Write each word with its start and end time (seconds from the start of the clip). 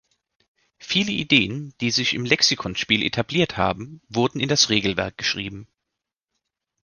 Viele 0.79 1.11
Ideen, 1.11 1.75
die 1.79 1.91
sich 1.91 2.15
im 2.15 2.25
"Lexikon"-Spiel 2.25 3.03
etabliert 3.05 3.57
haben, 3.57 4.01
wurden 4.09 4.39
in 4.39 4.49
das 4.49 4.69
Regelwerk 4.71 5.15
geschrieben. 5.15 5.67